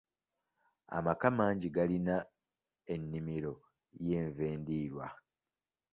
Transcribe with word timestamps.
Amaka 0.97 1.27
mangi 1.37 1.67
galina 1.75 2.17
ennimiro 2.93 3.53
y'enva 4.07 4.43
endiirwa. 4.53 5.07